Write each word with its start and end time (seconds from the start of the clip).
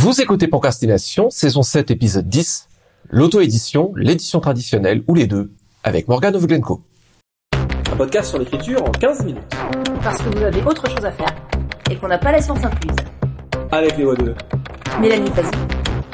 Vous 0.00 0.20
écoutez 0.20 0.46
Procrastination, 0.46 1.28
saison 1.28 1.62
7, 1.62 1.90
épisode 1.90 2.28
10, 2.28 2.68
l'auto-édition, 3.10 3.92
l'édition 3.96 4.38
traditionnelle 4.38 5.02
ou 5.08 5.14
les 5.16 5.26
deux, 5.26 5.50
avec 5.82 6.06
Morgan 6.06 6.36
Ovglenko. 6.36 6.82
Un 7.52 7.96
podcast 7.96 8.28
sur 8.28 8.38
l'écriture 8.38 8.80
en 8.84 8.92
15 8.92 9.24
minutes. 9.24 9.42
Parce 10.04 10.18
que 10.22 10.28
vous 10.28 10.44
avez 10.44 10.62
autre 10.62 10.88
chose 10.88 11.04
à 11.04 11.10
faire 11.10 11.34
et 11.90 11.96
qu'on 11.96 12.06
n'a 12.06 12.18
pas 12.18 12.30
la 12.30 12.40
science 12.40 12.62
incluse. 12.62 12.94
Avec 13.72 13.98
les 13.98 14.04
voix 14.04 14.14
de 14.14 14.36
Mélanie 15.00 15.32
Fazi, 15.32 15.50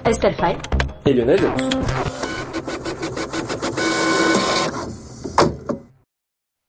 Estelle 0.07 0.35
Fay 0.35 0.57
et 1.05 1.13
Lionel 1.13 1.41
Delous. 1.41 2.34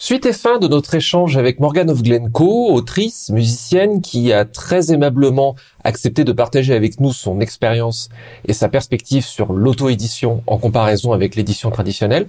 Suite 0.06 0.28
et 0.28 0.34
fin 0.34 0.60
de 0.60 0.68
notre 0.68 0.94
échange 0.94 1.36
avec 1.36 1.60
Morgan 1.60 1.90
of 1.90 2.04
Glencoe, 2.04 2.72
autrice, 2.72 3.32
musicienne, 3.32 4.04
qui 4.04 4.32
a 4.32 4.46
très 4.46 4.94
aimablement 4.94 5.56
accepté 5.84 6.24
de 6.24 6.32
partager 6.32 6.76
avec 6.76 7.00
nous 7.00 7.12
son 7.12 7.40
expérience 7.40 8.10
et 8.48 8.54
sa 8.54 8.70
perspective 8.70 9.26
sur 9.26 9.52
l'auto-édition 9.52 10.44
en 10.46 10.60
comparaison 10.60 11.12
avec 11.12 11.36
l'édition 11.36 11.72
traditionnelle. 11.72 12.28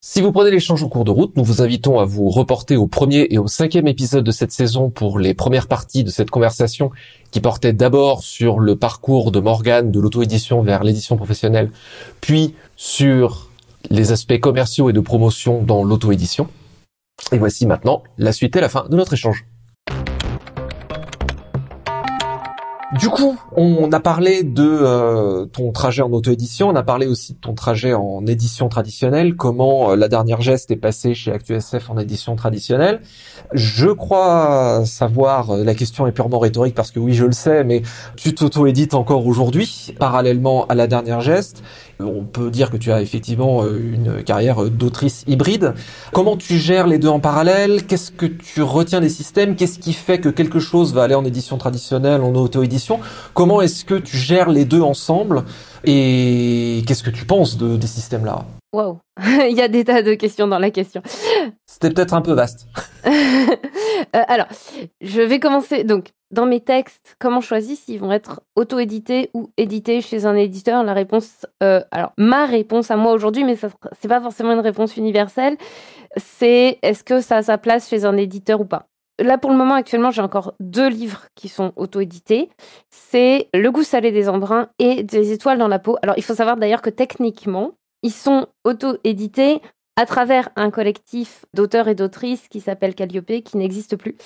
Si 0.00 0.22
vous 0.22 0.32
prenez 0.32 0.50
l'échange 0.50 0.82
au 0.82 0.88
cours 0.88 1.04
de 1.04 1.10
route, 1.10 1.36
nous 1.36 1.44
vous 1.44 1.60
invitons 1.60 2.00
à 2.00 2.06
vous 2.06 2.30
reporter 2.30 2.76
au 2.76 2.86
premier 2.86 3.26
et 3.28 3.36
au 3.36 3.46
cinquième 3.46 3.88
épisode 3.88 4.24
de 4.24 4.30
cette 4.30 4.52
saison 4.52 4.88
pour 4.88 5.18
les 5.18 5.34
premières 5.34 5.68
parties 5.68 6.02
de 6.02 6.08
cette 6.08 6.30
conversation 6.30 6.92
qui 7.30 7.42
portait 7.42 7.74
d'abord 7.74 8.22
sur 8.22 8.58
le 8.58 8.74
parcours 8.74 9.32
de 9.32 9.40
Morgan 9.40 9.90
de 9.90 10.00
l'auto-édition 10.00 10.62
vers 10.62 10.82
l'édition 10.82 11.18
professionnelle, 11.18 11.70
puis 12.22 12.54
sur 12.74 13.50
les 13.90 14.12
aspects 14.12 14.40
commerciaux 14.40 14.88
et 14.88 14.94
de 14.94 15.00
promotion 15.00 15.62
dans 15.62 15.84
l'auto-édition. 15.84 16.48
Et 17.32 17.38
voici 17.38 17.66
maintenant 17.66 18.02
la 18.18 18.32
suite 18.32 18.56
et 18.56 18.60
la 18.60 18.68
fin 18.68 18.86
de 18.88 18.96
notre 18.96 19.14
échange. 19.14 19.46
Du 22.98 23.08
coup, 23.08 23.36
on 23.56 23.90
a 23.90 24.00
parlé 24.00 24.44
de 24.44 24.62
euh, 24.64 25.44
ton 25.46 25.72
trajet 25.72 26.02
en 26.02 26.10
auto-édition, 26.12 26.68
on 26.68 26.76
a 26.76 26.84
parlé 26.84 27.06
aussi 27.06 27.34
de 27.34 27.38
ton 27.38 27.52
trajet 27.52 27.92
en 27.94 28.24
édition 28.26 28.68
traditionnelle, 28.68 29.34
comment 29.34 29.90
euh, 29.90 29.96
la 29.96 30.08
dernière 30.08 30.40
geste 30.40 30.70
est 30.70 30.76
passée 30.76 31.12
chez 31.12 31.32
ActuSF 31.32 31.90
en 31.90 31.98
édition 31.98 32.36
traditionnelle. 32.36 33.00
Je 33.52 33.88
crois 33.88 34.84
savoir, 34.86 35.50
euh, 35.50 35.64
la 35.64 35.74
question 35.74 36.06
est 36.06 36.12
purement 36.12 36.38
rhétorique 36.38 36.76
parce 36.76 36.92
que 36.92 37.00
oui, 37.00 37.12
je 37.12 37.24
le 37.24 37.32
sais, 37.32 37.64
mais 37.64 37.82
tu 38.16 38.34
t'auto-édites 38.34 38.94
encore 38.94 39.26
aujourd'hui, 39.26 39.92
parallèlement 39.98 40.66
à 40.68 40.76
la 40.76 40.86
dernière 40.86 41.20
geste. 41.20 41.64
On 41.98 42.24
peut 42.24 42.50
dire 42.50 42.70
que 42.70 42.76
tu 42.76 42.92
as 42.92 43.00
effectivement 43.00 43.66
une 43.66 44.22
carrière 44.22 44.62
d'autrice 44.70 45.24
hybride. 45.26 45.74
Comment 46.12 46.36
tu 46.36 46.58
gères 46.58 46.86
les 46.86 46.98
deux 46.98 47.08
en 47.08 47.20
parallèle? 47.20 47.86
Qu'est-ce 47.86 48.10
que 48.10 48.26
tu 48.26 48.62
retiens 48.62 49.00
des 49.00 49.08
systèmes? 49.08 49.56
Qu'est-ce 49.56 49.78
qui 49.78 49.94
fait 49.94 50.20
que 50.20 50.28
quelque 50.28 50.60
chose 50.60 50.92
va 50.92 51.04
aller 51.04 51.14
en 51.14 51.24
édition 51.24 51.56
traditionnelle, 51.56 52.20
en 52.20 52.34
auto-édition? 52.34 53.00
Comment 53.32 53.62
est-ce 53.62 53.84
que 53.84 53.94
tu 53.94 54.16
gères 54.16 54.50
les 54.50 54.66
deux 54.66 54.82
ensemble? 54.82 55.44
Et 55.84 56.82
qu'est-ce 56.86 57.02
que 57.02 57.10
tu 57.10 57.24
penses 57.24 57.56
de, 57.56 57.76
des 57.76 57.86
systèmes-là? 57.86 58.44
Wow, 58.74 58.98
il 59.48 59.56
y 59.56 59.62
a 59.62 59.68
des 59.68 59.84
tas 59.84 60.02
de 60.02 60.14
questions 60.14 60.48
dans 60.48 60.58
la 60.58 60.70
question. 60.70 61.02
C'était 61.66 61.90
peut-être 61.90 62.14
un 62.14 62.22
peu 62.22 62.32
vaste. 62.32 62.66
Euh, 64.14 64.22
alors, 64.28 64.46
je 65.00 65.20
vais 65.22 65.40
commencer. 65.40 65.82
Donc, 65.82 66.12
dans 66.30 66.46
mes 66.46 66.60
textes, 66.60 67.16
comment 67.18 67.40
je 67.40 67.46
choisis 67.46 67.80
s'ils 67.80 68.00
vont 68.00 68.12
être 68.12 68.42
auto-édités 68.56 69.30
ou 69.34 69.50
édités 69.56 70.00
chez 70.00 70.26
un 70.26 70.34
éditeur 70.34 70.82
La 70.84 70.92
réponse, 70.92 71.46
euh, 71.62 71.80
alors 71.90 72.12
ma 72.18 72.46
réponse 72.46 72.90
à 72.90 72.96
moi 72.96 73.12
aujourd'hui, 73.12 73.44
mais 73.44 73.56
ce 73.56 73.66
c'est 74.00 74.08
pas 74.08 74.20
forcément 74.20 74.52
une 74.52 74.60
réponse 74.60 74.96
universelle, 74.96 75.56
c'est 76.16 76.78
est-ce 76.82 77.04
que 77.04 77.20
ça 77.20 77.38
a 77.38 77.42
sa 77.42 77.58
place 77.58 77.88
chez 77.88 78.04
un 78.04 78.16
éditeur 78.16 78.60
ou 78.60 78.64
pas? 78.64 78.86
Là, 79.18 79.38
pour 79.38 79.50
le 79.50 79.56
moment, 79.56 79.74
actuellement, 79.74 80.10
j'ai 80.10 80.20
encore 80.20 80.54
deux 80.60 80.88
livres 80.88 81.26
qui 81.34 81.48
sont 81.48 81.72
auto-édités. 81.76 82.50
C'est 82.90 83.48
Le 83.54 83.70
goût 83.70 83.82
salé 83.82 84.12
des 84.12 84.28
embruns 84.28 84.68
et 84.78 85.02
Des 85.04 85.32
étoiles 85.32 85.58
dans 85.58 85.68
la 85.68 85.78
peau. 85.78 85.96
Alors, 86.02 86.18
il 86.18 86.22
faut 86.22 86.34
savoir 86.34 86.58
d'ailleurs 86.58 86.82
que 86.82 86.90
techniquement, 86.90 87.72
ils 88.02 88.12
sont 88.12 88.46
auto-édités 88.64 89.62
à 89.96 90.04
travers 90.04 90.50
un 90.56 90.70
collectif 90.70 91.46
d'auteurs 91.54 91.88
et 91.88 91.94
d'autrices 91.94 92.48
qui 92.48 92.60
s'appelle 92.60 92.94
Calliope, 92.94 93.42
qui 93.42 93.56
n'existe 93.56 93.96
plus. 93.96 94.16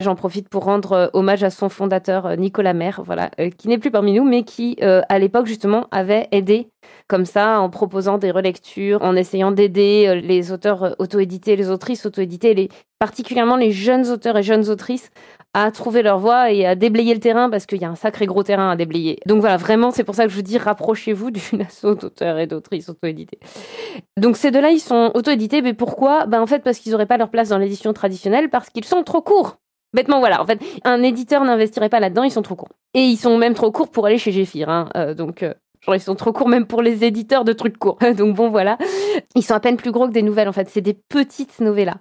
J'en 0.00 0.16
profite 0.16 0.48
pour 0.48 0.64
rendre 0.64 0.92
euh, 0.92 1.06
hommage 1.12 1.44
à 1.44 1.50
son 1.50 1.68
fondateur 1.68 2.26
euh, 2.26 2.36
Nicolas 2.36 2.74
Maire, 2.74 3.02
euh, 3.38 3.50
qui 3.50 3.68
n'est 3.68 3.78
plus 3.78 3.92
parmi 3.92 4.12
nous, 4.12 4.24
mais 4.24 4.42
qui 4.42 4.76
à 4.80 5.18
l'époque 5.18 5.46
justement 5.46 5.86
avait 5.90 6.28
aidé 6.32 6.68
comme 7.06 7.24
ça 7.24 7.60
en 7.60 7.70
proposant 7.70 8.18
des 8.18 8.30
relectures, 8.30 9.02
en 9.02 9.14
essayant 9.14 9.52
d'aider 9.52 10.20
les 10.22 10.52
auteurs 10.52 10.96
auto-édités, 10.98 11.56
les 11.56 11.70
autrices 11.70 12.06
auto-éditées, 12.06 12.54
les, 12.54 12.68
particulièrement 13.00 13.56
les 13.56 13.72
jeunes 13.72 14.08
auteurs 14.08 14.36
et 14.36 14.42
jeunes 14.44 14.68
autrices 14.68 15.10
à 15.54 15.72
trouver 15.72 16.02
leur 16.02 16.18
voie 16.18 16.52
et 16.52 16.64
à 16.64 16.76
déblayer 16.76 17.12
le 17.12 17.18
terrain 17.18 17.50
parce 17.50 17.66
qu'il 17.66 17.80
y 17.80 17.84
a 17.84 17.88
un 17.88 17.96
sacré 17.96 18.26
gros 18.26 18.44
terrain 18.44 18.70
à 18.70 18.76
déblayer. 18.76 19.18
Donc 19.26 19.40
voilà, 19.40 19.56
vraiment, 19.56 19.90
c'est 19.90 20.04
pour 20.04 20.14
ça 20.14 20.24
que 20.24 20.30
je 20.30 20.36
vous 20.36 20.42
dis 20.42 20.58
rapprochez-vous 20.58 21.32
d'une 21.32 21.62
asso 21.62 21.96
d'auteurs 21.98 22.38
et 22.38 22.46
d'autrices 22.46 22.88
auto-édités. 22.88 23.40
Donc 24.16 24.36
ces 24.36 24.52
deux-là, 24.52 24.70
ils 24.70 24.80
sont 24.80 25.10
auto-édités, 25.14 25.62
mais 25.62 25.74
pourquoi? 25.74 26.26
Ben 26.26 26.40
en 26.40 26.46
fait 26.46 26.62
parce 26.62 26.78
qu'ils 26.78 26.92
n'auraient 26.92 27.06
pas 27.06 27.16
leur 27.16 27.30
place 27.30 27.48
dans 27.48 27.58
l'édition 27.58 27.92
traditionnelle 27.92 28.50
parce 28.50 28.68
qu'ils 28.70 28.84
sont 28.84 29.02
trop 29.02 29.22
courts. 29.22 29.56
Bêtement, 29.92 30.20
voilà. 30.20 30.40
En 30.40 30.46
fait, 30.46 30.60
un 30.84 31.02
éditeur 31.02 31.42
n'investirait 31.44 31.88
pas 31.88 32.00
là-dedans, 32.00 32.22
ils 32.22 32.30
sont 32.30 32.42
trop 32.42 32.54
courts. 32.54 32.68
Et 32.94 33.00
ils 33.00 33.16
sont 33.16 33.36
même 33.38 33.54
trop 33.54 33.72
courts 33.72 33.90
pour 33.90 34.06
aller 34.06 34.18
chez 34.18 34.30
Géphir. 34.30 34.68
Hein. 34.68 34.88
Euh, 34.96 35.14
donc, 35.14 35.42
euh, 35.42 35.52
genre, 35.80 35.96
ils 35.96 36.00
sont 36.00 36.14
trop 36.14 36.32
courts 36.32 36.48
même 36.48 36.66
pour 36.66 36.82
les 36.82 37.04
éditeurs 37.04 37.44
de 37.44 37.52
trucs 37.52 37.76
courts. 37.76 37.98
donc, 38.16 38.36
bon, 38.36 38.50
voilà. 38.50 38.78
Ils 39.34 39.42
sont 39.42 39.54
à 39.54 39.60
peine 39.60 39.76
plus 39.76 39.90
gros 39.90 40.06
que 40.06 40.12
des 40.12 40.22
nouvelles, 40.22 40.48
en 40.48 40.52
fait. 40.52 40.68
C'est 40.68 40.80
des 40.80 40.94
petites 40.94 41.58
novellas. 41.60 41.96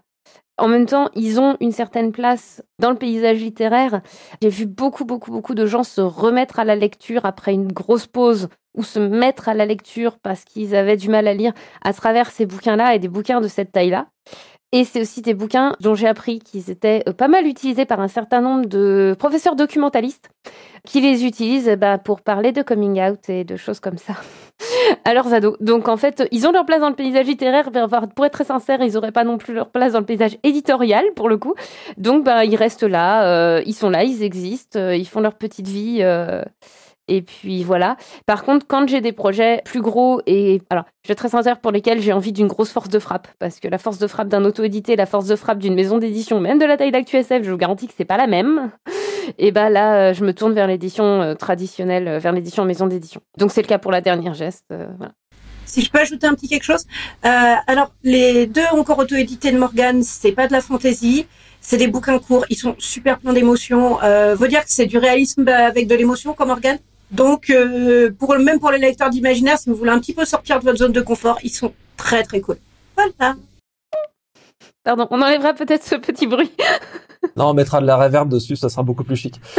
En 0.58 0.68
même 0.68 0.86
temps, 0.86 1.10
ils 1.16 1.40
ont 1.40 1.56
une 1.62 1.72
certaine 1.72 2.12
place 2.12 2.62
dans 2.80 2.90
le 2.90 2.98
paysage 2.98 3.38
littéraire. 3.38 4.02
J'ai 4.42 4.50
vu 4.50 4.66
beaucoup, 4.66 5.06
beaucoup, 5.06 5.32
beaucoup 5.32 5.56
de 5.56 5.66
gens 5.66 5.84
se 5.84 6.02
remettre 6.02 6.60
à 6.60 6.66
la 6.66 6.76
lecture 6.76 7.26
après 7.26 7.54
une 7.54 7.72
grosse 7.72 8.08
pause 8.08 8.50
ou 8.76 8.84
se 8.84 9.00
mettre 9.00 9.48
à 9.48 9.54
la 9.54 9.66
lecture 9.66 10.20
parce 10.20 10.44
qu'ils 10.44 10.76
avaient 10.76 10.98
du 10.98 11.10
mal 11.10 11.28
à 11.28 11.34
lire 11.34 11.54
à 11.82 11.94
travers 11.94 12.30
ces 12.30 12.46
bouquins-là 12.46 12.94
et 12.94 13.00
des 13.00 13.08
bouquins 13.08 13.42
de 13.42 13.48
cette 13.48 13.72
taille-là. 13.72 14.08
Et 14.72 14.84
c'est 14.84 15.02
aussi 15.02 15.22
des 15.22 15.34
bouquins 15.34 15.76
dont 15.80 15.96
j'ai 15.96 16.08
appris 16.08 16.40
qu'ils 16.40 16.70
étaient 16.70 17.04
euh, 17.08 17.14
pas 17.14 17.28
mal 17.28 17.48
utilisés 17.48 17.86
par 17.86 18.00
un 18.02 18.08
certain 18.08 18.42
nombre 18.42 18.68
de 18.68 19.16
professeurs 19.18 19.56
documentalistes 19.56 20.30
qui 20.86 21.02
les 21.02 21.26
utilisent 21.26 21.76
bah, 21.80 21.98
pour 21.98 22.22
parler 22.22 22.52
de 22.52 22.62
coming 22.62 23.02
out 23.02 23.30
et 23.30 23.44
de 23.44 23.56
choses 23.56 23.80
comme 23.80 23.98
ça 23.98 24.14
à 25.06 25.14
leurs 25.14 25.34
ados. 25.34 25.56
Donc 25.60 25.88
en 25.88 25.98
fait, 25.98 26.28
ils 26.32 26.48
ont 26.48 26.52
leur 26.52 26.66
place 26.66 26.82
dans 26.82 26.90
le 26.90 26.96
paysage 26.96 27.26
littéraire. 27.26 27.70
Pour 28.16 28.26
être 28.26 28.34
très 28.34 28.44
sincère, 28.44 28.82
ils 28.82 28.94
n'auraient 28.94 29.12
pas 29.12 29.24
non 29.24 29.38
plus 29.38 29.54
leur 29.54 29.70
place 29.70 29.94
dans 29.94 30.00
le 30.00 30.06
paysage 30.06 30.38
éditorial 30.44 31.06
pour 31.16 31.30
le 31.30 31.38
coup. 31.38 31.56
Donc 31.98 32.24
bah, 32.24 32.46
ils 32.46 32.56
restent 32.56 32.84
là, 32.84 33.26
euh, 33.26 33.62
ils 33.66 33.74
sont 33.74 33.90
là, 33.90 34.04
ils 34.04 34.24
existent, 34.24 34.80
euh, 34.80 34.96
ils 34.96 35.08
font 35.08 35.22
leur 35.22 35.34
petite 35.34 35.68
vie. 35.68 36.04
Et 37.10 37.24
puis 37.24 37.64
voilà. 37.64 37.98
Par 38.28 38.44
contre, 38.44 38.66
quand 38.68 38.88
j'ai 38.88 39.02
des 39.02 39.12
projets 39.12 39.62
plus 39.66 39.82
gros 39.82 40.22
et 40.28 40.62
alors, 40.70 40.86
je 41.04 41.10
suis 41.10 41.16
très 41.16 41.30
sincère 41.30 41.60
pour 41.60 41.72
lesquels 41.72 42.02
j'ai 42.02 42.14
envie 42.14 42.32
d'une 42.32 42.48
grosse 42.48 42.72
force 42.72 42.88
de 42.88 43.00
frappe, 43.00 43.28
parce 43.40 43.60
que 43.60 43.68
la 43.68 43.80
force 43.80 43.98
de 43.98 44.08
frappe 44.08 44.28
d'un 44.28 44.46
auto-édité, 44.46 44.96
la 44.96 45.08
force 45.08 45.26
de 45.26 45.36
frappe 45.36 45.58
d'une 45.58 45.74
maison 45.74 45.98
d'édition, 45.98 46.40
même 46.40 46.60
de 46.60 46.66
la 46.66 46.78
taille 46.78 46.92
d'ActuSF, 46.92 47.44
je 47.44 47.52
vous 47.52 47.58
garantis 47.58 47.88
que 47.88 47.94
c'est 47.98 48.06
pas 48.06 48.18
la 48.18 48.28
même. 48.28 48.72
Et 49.38 49.52
bah 49.52 49.70
là, 49.70 50.10
euh, 50.10 50.14
je 50.14 50.24
me 50.24 50.34
tourne 50.34 50.54
vers 50.54 50.68
l'édition 50.68 51.22
euh, 51.22 51.34
traditionnelle, 51.34 52.08
euh, 52.08 52.20
vers 52.20 52.32
l'édition 52.32 52.64
maison 52.64 52.88
d'édition. 52.88 53.22
Donc 53.38 53.52
c'est 53.52 53.62
le 53.62 53.68
cas 53.68 53.80
pour 53.80 53.92
la 53.92 54.02
dernière 54.02 54.36
geste. 54.36 54.66
Si 55.66 55.82
je 55.82 55.92
peux 55.92 56.00
ajouter 56.00 56.26
un 56.26 56.34
petit 56.34 56.48
quelque 56.48 56.64
chose. 56.64 56.86
Alors, 57.22 57.92
les 58.04 58.48
deux 58.48 58.66
encore 58.72 59.00
auto-édités 59.00 59.52
de 59.52 59.58
Morgan, 59.58 60.02
c'est 60.02 60.32
pas 60.32 60.48
de 60.48 60.52
la 60.52 60.62
fantaisie, 60.62 61.28
c'est 61.62 61.78
des 61.78 61.88
bouquins 61.88 62.20
courts, 62.20 62.46
ils 62.50 62.58
sont 62.58 62.76
super 62.78 63.20
pleins 63.20 63.34
d'émotions. 63.34 64.02
Euh, 64.04 64.36
dire 64.48 64.64
que 64.64 64.72
c'est 64.72 64.86
du 64.86 64.98
réalisme 64.98 65.48
avec 65.48 65.88
de 65.88 65.96
l'émotion 65.96 66.34
comme 66.34 66.48
Morgan 66.48 66.78
donc, 67.12 67.50
euh, 67.50 68.12
pour 68.12 68.38
même 68.38 68.60
pour 68.60 68.72
les 68.72 68.78
lecteurs 68.78 69.10
d'imaginaire, 69.10 69.58
si 69.58 69.70
vous 69.70 69.76
voulez 69.76 69.92
un 69.92 70.00
petit 70.00 70.14
peu 70.14 70.26
sortir 70.26 70.60
de 70.60 70.66
votre 70.66 70.78
zone 70.78 70.92
de 70.92 71.02
confort, 71.02 71.40
ils 71.44 71.50
sont 71.50 71.74
très 71.98 72.24
très 72.24 72.42
cool. 72.42 72.58
Voilà. 72.96 73.36
Pardon, 74.84 75.08
on 75.12 75.22
enlèvera 75.22 75.54
peut-être 75.54 75.84
ce 75.84 75.96
petit 75.96 76.28
bruit. 76.28 76.52
non, 77.36 77.50
on 77.50 77.54
mettra 77.54 77.82
de 77.82 77.86
la 77.86 77.98
reverb 77.98 78.30
dessus, 78.30 78.56
ça 78.56 78.70
sera 78.70 78.84
beaucoup 78.84 79.04
plus 79.04 79.16
chic. 79.16 79.42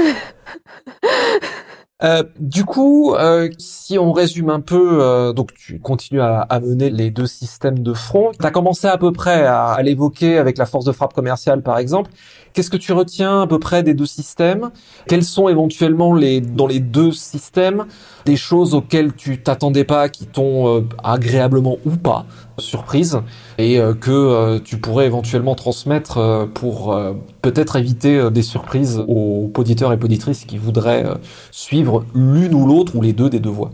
Euh, 2.02 2.22
du 2.38 2.64
coup, 2.64 3.14
euh, 3.14 3.50
si 3.58 3.98
on 3.98 4.12
résume 4.12 4.48
un 4.48 4.60
peu, 4.60 5.02
euh, 5.02 5.32
donc 5.34 5.52
tu 5.52 5.80
continues 5.80 6.22
à, 6.22 6.40
à, 6.40 6.60
mener 6.60 6.88
les 6.88 7.10
deux 7.10 7.26
systèmes 7.26 7.80
de 7.80 7.92
front. 7.92 8.32
Tu 8.38 8.46
as 8.46 8.50
commencé 8.50 8.86
à 8.86 8.96
peu 8.96 9.12
près 9.12 9.44
à, 9.44 9.66
à 9.66 9.82
l'évoquer 9.82 10.38
avec 10.38 10.56
la 10.56 10.64
force 10.64 10.86
de 10.86 10.92
frappe 10.92 11.12
commerciale, 11.12 11.62
par 11.62 11.78
exemple. 11.78 12.10
Qu'est-ce 12.52 12.70
que 12.70 12.76
tu 12.76 12.92
retiens 12.92 13.42
à 13.42 13.46
peu 13.46 13.58
près 13.58 13.82
des 13.82 13.94
deux 13.94 14.06
systèmes? 14.06 14.70
Quels 15.06 15.24
sont 15.24 15.48
éventuellement 15.48 16.14
les 16.14 16.40
dans 16.40 16.66
les 16.66 16.80
deux 16.80 17.12
systèmes 17.12 17.86
des 18.26 18.36
choses 18.36 18.74
auxquelles 18.74 19.14
tu 19.14 19.40
t'attendais 19.40 19.84
pas, 19.84 20.08
qui 20.08 20.26
t'ont 20.26 20.78
euh, 20.78 20.80
agréablement 21.02 21.78
ou 21.84 21.90
pas 21.90 22.26
surprise 22.58 23.20
et 23.56 23.78
euh, 23.78 23.94
que 23.94 24.10
euh, 24.10 24.58
tu 24.62 24.78
pourrais 24.78 25.06
éventuellement 25.06 25.54
transmettre 25.54 26.48
pour 26.54 26.98
peut-être 27.42 27.76
éviter 27.76 28.30
des 28.30 28.42
surprises 28.42 29.02
aux 29.08 29.50
auditeurs 29.56 29.92
et 29.92 29.96
auditrices 29.96 30.44
qui 30.44 30.58
voudraient 30.58 31.06
suivre 31.50 32.04
l'une 32.14 32.54
ou 32.54 32.66
l'autre 32.66 32.96
ou 32.96 33.02
les 33.02 33.12
deux 33.12 33.30
des 33.30 33.40
deux 33.40 33.50
voies? 33.50 33.70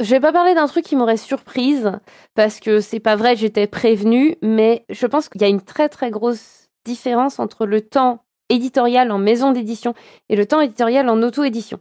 Je 0.00 0.10
vais 0.10 0.20
pas 0.20 0.32
parler 0.32 0.54
d'un 0.54 0.66
truc 0.66 0.84
qui 0.84 0.94
m'aurait 0.94 1.16
surprise 1.16 1.92
parce 2.34 2.60
que 2.60 2.80
c'est 2.80 3.00
pas 3.00 3.16
vrai, 3.16 3.34
j'étais 3.34 3.66
prévenue, 3.66 4.36
mais 4.42 4.84
je 4.90 5.06
pense 5.06 5.30
qu'il 5.30 5.40
y 5.40 5.44
a 5.44 5.48
une 5.48 5.62
très 5.62 5.88
très 5.88 6.10
grosse 6.10 6.65
différence 6.86 7.38
entre 7.38 7.66
le 7.66 7.82
temps 7.82 8.22
éditorial 8.48 9.10
en 9.10 9.18
maison 9.18 9.52
d'édition 9.52 9.94
et 10.28 10.36
le 10.36 10.46
temps 10.46 10.60
éditorial 10.60 11.08
en 11.08 11.22
auto-édition. 11.22 11.78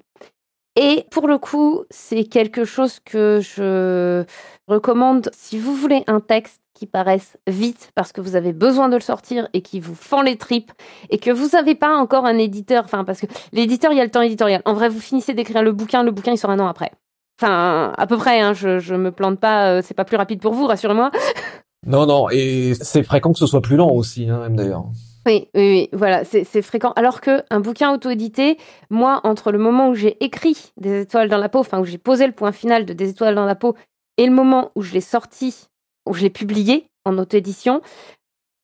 Et 0.75 1.05
pour 1.09 1.27
le 1.27 1.37
coup, 1.37 1.85
c'est 1.89 2.25
quelque 2.25 2.65
chose 2.65 2.99
que 2.99 3.39
je 3.41 4.25
recommande 4.67 5.29
si 5.33 5.57
vous 5.57 5.73
voulez 5.73 6.03
un 6.07 6.19
texte 6.19 6.59
qui 6.73 6.85
paraisse 6.85 7.37
vite 7.47 7.91
parce 7.95 8.11
que 8.11 8.19
vous 8.19 8.35
avez 8.35 8.51
besoin 8.51 8.89
de 8.89 8.95
le 8.95 9.01
sortir 9.01 9.47
et 9.53 9.61
qui 9.61 9.79
vous 9.79 9.95
fend 9.95 10.21
les 10.21 10.35
tripes 10.35 10.73
et 11.09 11.17
que 11.17 11.31
vous 11.31 11.49
n'avez 11.53 11.75
pas 11.75 11.95
encore 11.95 12.25
un 12.25 12.37
éditeur, 12.37 12.83
enfin 12.83 13.05
parce 13.05 13.21
que 13.21 13.27
l'éditeur 13.53 13.93
il 13.93 13.97
y 13.97 14.01
a 14.01 14.03
le 14.03 14.11
temps 14.11 14.21
éditorial. 14.21 14.61
En 14.65 14.73
vrai, 14.73 14.89
vous 14.89 14.99
finissez 14.99 15.33
d'écrire 15.33 15.63
le 15.63 15.71
bouquin, 15.71 16.03
le 16.03 16.11
bouquin 16.11 16.33
il 16.33 16.37
sort 16.37 16.49
un 16.49 16.59
an 16.59 16.67
après. 16.67 16.91
Enfin, 17.41 17.93
à 17.97 18.07
peu 18.07 18.17
près, 18.17 18.39
hein, 18.39 18.53
je, 18.53 18.79
je 18.79 18.95
me 18.95 19.11
plante 19.11 19.39
pas, 19.39 19.69
euh, 19.69 19.81
c'est 19.83 19.93
pas 19.93 20.05
plus 20.05 20.15
rapide 20.15 20.41
pour 20.41 20.53
vous, 20.53 20.67
rassurez-moi. 20.67 21.11
Non, 21.85 22.05
non, 22.05 22.29
et 22.31 22.73
c'est 22.81 23.03
fréquent 23.03 23.31
que 23.31 23.39
ce 23.39 23.47
soit 23.47 23.61
plus 23.61 23.75
lent 23.75 23.91
aussi, 23.91 24.27
hein, 24.29 24.39
même 24.39 24.55
d'ailleurs. 24.55 24.85
Oui, 25.27 25.47
oui, 25.55 25.69
oui, 25.71 25.89
voilà, 25.91 26.23
c'est 26.23 26.61
fréquent. 26.61 26.91
Alors 26.95 27.19
que 27.19 27.43
un 27.49 27.59
bouquin 27.59 27.91
auto-édité, 27.93 28.57
moi, 28.89 29.21
entre 29.23 29.51
le 29.51 29.57
moment 29.57 29.89
où 29.89 29.95
j'ai 29.95 30.23
écrit 30.23 30.71
Des 30.77 31.01
étoiles 31.01 31.29
dans 31.29 31.37
la 31.37 31.49
peau, 31.49 31.59
enfin 31.59 31.79
où 31.79 31.85
j'ai 31.85 31.97
posé 31.97 32.27
le 32.27 32.33
point 32.33 32.51
final 32.51 32.85
de 32.85 32.93
Des 32.93 33.09
étoiles 33.09 33.35
dans 33.35 33.45
la 33.45 33.55
peau, 33.55 33.75
et 34.17 34.25
le 34.25 34.31
moment 34.31 34.71
où 34.75 34.81
je 34.81 34.93
l'ai 34.93 35.01
sorti, 35.01 35.67
où 36.07 36.13
je 36.13 36.21
l'ai 36.21 36.29
publié 36.29 36.87
en 37.05 37.17
auto-édition, 37.17 37.81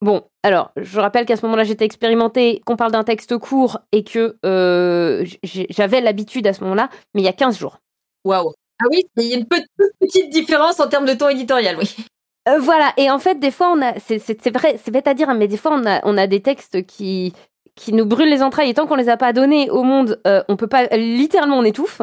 Bon, 0.01 0.23
alors, 0.41 0.71
je 0.77 0.99
rappelle 0.99 1.27
qu'à 1.27 1.37
ce 1.37 1.45
moment-là, 1.45 1.63
j'étais 1.63 1.85
expérimentée, 1.85 2.61
qu'on 2.65 2.75
parle 2.75 2.91
d'un 2.91 3.03
texte 3.03 3.37
court 3.37 3.81
et 3.91 4.03
que 4.03 4.35
euh, 4.43 5.23
j'avais 5.43 6.01
l'habitude 6.01 6.47
à 6.47 6.53
ce 6.53 6.63
moment-là, 6.63 6.89
mais 7.13 7.21
il 7.21 7.25
y 7.25 7.27
a 7.27 7.33
15 7.33 7.59
jours. 7.59 7.77
Waouh. 8.25 8.51
Ah 8.81 8.85
oui, 8.89 9.03
il 9.17 9.27
y 9.27 9.33
a 9.35 9.37
une 9.37 9.45
petite, 9.45 9.69
petite 9.99 10.31
différence 10.31 10.79
en 10.79 10.87
termes 10.87 11.05
de 11.05 11.13
temps 11.13 11.29
éditorial, 11.29 11.77
oui. 11.77 11.95
Euh, 12.49 12.57
voilà, 12.59 12.91
et 12.97 13.11
en 13.11 13.19
fait, 13.19 13.39
des 13.39 13.51
fois, 13.51 13.71
on 13.71 13.81
a, 13.81 13.93
c'est 13.99 14.49
vrai, 14.49 14.79
c'est 14.83 14.91
bête 14.91 15.07
à 15.07 15.13
dire, 15.13 15.29
hein, 15.29 15.35
mais 15.35 15.47
des 15.47 15.57
fois, 15.57 15.73
on 15.73 15.85
a, 15.85 16.01
on 16.03 16.17
a 16.17 16.25
des 16.25 16.41
textes 16.41 16.85
qui, 16.87 17.33
qui 17.75 17.93
nous 17.93 18.05
brûlent 18.05 18.29
les 18.29 18.41
entrailles 18.41 18.71
et 18.71 18.73
tant 18.73 18.87
qu'on 18.87 18.95
les 18.95 19.09
a 19.09 19.17
pas 19.17 19.31
donnés 19.31 19.69
au 19.69 19.83
monde, 19.83 20.19
euh, 20.25 20.43
on 20.49 20.55
peut 20.55 20.67
pas, 20.67 20.85
littéralement, 20.87 21.59
on 21.59 21.63
étouffe. 21.63 22.01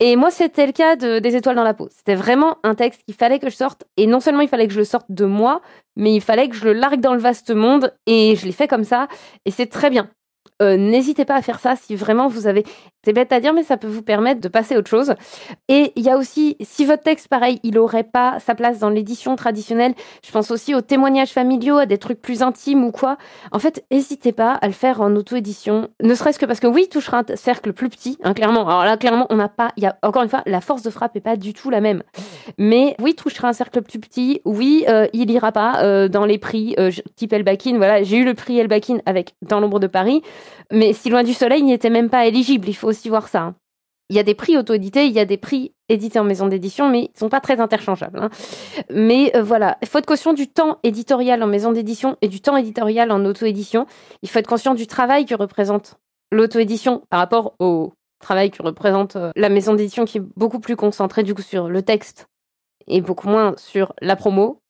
Et 0.00 0.16
moi, 0.16 0.30
c'était 0.30 0.66
le 0.66 0.72
cas 0.72 0.96
de 0.96 1.18
des 1.18 1.36
étoiles 1.36 1.56
dans 1.56 1.62
la 1.62 1.74
peau. 1.74 1.88
C'était 1.90 2.14
vraiment 2.14 2.56
un 2.64 2.74
texte 2.74 3.02
qu'il 3.04 3.14
fallait 3.14 3.38
que 3.38 3.50
je 3.50 3.54
sorte, 3.56 3.84
et 3.98 4.06
non 4.06 4.20
seulement 4.20 4.40
il 4.40 4.48
fallait 4.48 4.66
que 4.66 4.72
je 4.72 4.78
le 4.78 4.84
sorte 4.84 5.06
de 5.10 5.26
moi, 5.26 5.60
mais 5.94 6.14
il 6.14 6.22
fallait 6.22 6.48
que 6.48 6.56
je 6.56 6.64
le 6.64 6.72
largue 6.72 7.00
dans 7.00 7.14
le 7.14 7.20
vaste 7.20 7.50
monde, 7.54 7.94
et 8.06 8.34
je 8.36 8.46
l'ai 8.46 8.52
fait 8.52 8.68
comme 8.68 8.84
ça, 8.84 9.08
et 9.44 9.50
c'est 9.50 9.66
très 9.66 9.90
bien. 9.90 10.08
Euh, 10.62 10.76
n'hésitez 10.76 11.24
pas 11.24 11.34
à 11.34 11.42
faire 11.42 11.60
ça 11.60 11.76
si 11.76 11.96
vraiment 11.96 12.28
vous 12.28 12.46
avez. 12.46 12.64
C'est 13.04 13.12
bête 13.12 13.32
à 13.32 13.40
dire, 13.40 13.52
mais 13.52 13.62
ça 13.62 13.76
peut 13.76 13.86
vous 13.86 14.02
permettre 14.02 14.40
de 14.40 14.48
passer 14.48 14.74
à 14.74 14.78
autre 14.78 14.90
chose. 14.90 15.14
Et 15.68 15.92
il 15.94 16.02
y 16.02 16.10
a 16.10 16.16
aussi, 16.16 16.56
si 16.60 16.84
votre 16.84 17.02
texte, 17.02 17.28
pareil, 17.28 17.60
il 17.62 17.74
n'aurait 17.74 18.02
pas 18.02 18.40
sa 18.40 18.54
place 18.54 18.78
dans 18.80 18.90
l'édition 18.90 19.36
traditionnelle, 19.36 19.94
je 20.24 20.32
pense 20.32 20.50
aussi 20.50 20.74
aux 20.74 20.80
témoignages 20.80 21.30
familiaux, 21.30 21.76
à 21.76 21.86
des 21.86 21.98
trucs 21.98 22.20
plus 22.20 22.42
intimes 22.42 22.84
ou 22.84 22.90
quoi. 22.90 23.16
En 23.52 23.60
fait, 23.60 23.84
n'hésitez 23.92 24.32
pas 24.32 24.52
à 24.54 24.66
le 24.66 24.72
faire 24.72 25.00
en 25.00 25.14
auto-édition, 25.14 25.88
ne 26.02 26.14
serait-ce 26.14 26.38
que 26.38 26.46
parce 26.46 26.58
que 26.58 26.66
oui, 26.66 26.82
il 26.86 26.88
touchera 26.88 27.22
un 27.28 27.36
cercle 27.36 27.72
plus 27.72 27.88
petit, 27.88 28.18
hein, 28.24 28.34
clairement. 28.34 28.66
Alors 28.66 28.84
là, 28.84 28.96
clairement, 28.96 29.26
on 29.30 29.36
n'a 29.36 29.48
pas. 29.48 29.70
Y 29.76 29.86
a 29.86 29.96
encore 30.02 30.22
une 30.22 30.28
fois, 30.28 30.42
la 30.46 30.60
force 30.60 30.82
de 30.82 30.90
frappe 30.90 31.14
n'est 31.14 31.20
pas 31.20 31.36
du 31.36 31.52
tout 31.52 31.70
la 31.70 31.80
même. 31.80 32.02
Mais 32.58 32.96
oui, 33.00 33.10
il 33.10 33.14
touchera 33.14 33.48
un 33.48 33.52
cercle 33.52 33.82
plus 33.82 34.00
petit. 34.00 34.40
Oui, 34.44 34.84
euh, 34.88 35.06
il 35.12 35.30
ira 35.30 35.52
pas 35.52 35.82
euh, 35.84 36.08
dans 36.08 36.24
les 36.24 36.38
prix 36.38 36.74
type 37.14 37.32
Elbakin. 37.32 37.76
Voilà, 37.76 38.02
j'ai 38.02 38.16
eu 38.16 38.24
le 38.24 38.34
prix 38.34 38.58
Elbakin 38.58 38.98
avec 39.06 39.34
Dans 39.42 39.60
l'ombre 39.60 39.78
de 39.78 39.86
Paris. 39.86 40.22
Mais 40.72 40.92
Si 40.92 41.10
loin 41.10 41.22
du 41.22 41.34
soleil 41.34 41.62
n'était 41.62 41.90
même 41.90 42.10
pas 42.10 42.26
éligible, 42.26 42.68
il 42.68 42.74
faut 42.74 42.88
aussi 42.88 43.08
voir 43.08 43.28
ça. 43.28 43.42
Hein. 43.42 43.54
Il 44.08 44.16
y 44.16 44.20
a 44.20 44.22
des 44.22 44.34
prix 44.34 44.56
auto-édités, 44.56 45.06
il 45.06 45.12
y 45.12 45.18
a 45.18 45.24
des 45.24 45.36
prix 45.36 45.72
édités 45.88 46.20
en 46.20 46.24
maison 46.24 46.46
d'édition, 46.46 46.88
mais 46.88 47.10
ils 47.12 47.18
sont 47.18 47.28
pas 47.28 47.40
très 47.40 47.60
interchangeables. 47.60 48.20
Hein. 48.20 48.30
Mais 48.88 49.36
euh, 49.36 49.42
voilà, 49.42 49.78
il 49.82 49.88
faut 49.88 49.98
être 49.98 50.06
conscient 50.06 50.32
du 50.32 50.46
temps 50.46 50.78
éditorial 50.84 51.42
en 51.42 51.48
maison 51.48 51.72
d'édition 51.72 52.16
et 52.22 52.28
du 52.28 52.40
temps 52.40 52.56
éditorial 52.56 53.10
en 53.10 53.24
auto-édition. 53.24 53.86
Il 54.22 54.28
faut 54.28 54.38
être 54.38 54.48
conscient 54.48 54.74
du 54.74 54.86
travail 54.86 55.26
que 55.26 55.34
représente 55.34 55.96
l'auto-édition 56.30 57.02
par 57.10 57.18
rapport 57.18 57.54
au 57.58 57.94
travail 58.20 58.50
que 58.50 58.62
représente 58.62 59.16
euh, 59.16 59.32
la 59.34 59.48
maison 59.48 59.74
d'édition 59.74 60.04
qui 60.04 60.18
est 60.18 60.24
beaucoup 60.36 60.60
plus 60.60 60.76
concentrée 60.76 61.22
du 61.22 61.34
coup 61.34 61.42
sur 61.42 61.68
le 61.68 61.82
texte 61.82 62.28
et 62.86 63.00
beaucoup 63.00 63.28
moins 63.28 63.54
sur 63.56 63.92
la 64.00 64.16
promo, 64.16 64.60